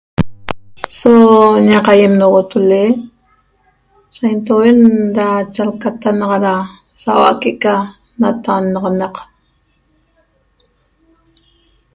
So 0.97 1.11
ñaq 1.69 1.85
aýem 1.93 2.13
nogotole 2.21 2.81
saintouen 4.15 4.79
ra 5.17 5.27
chalcata 5.55 6.09
naxa 6.19 6.37
ra 6.45 6.53
saua'a 7.01 7.33
que'eca 7.41 7.73
natannaxanaq 8.19 9.15